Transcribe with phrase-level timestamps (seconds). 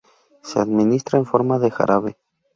[0.41, 2.17] Se administra en forma de jarabe.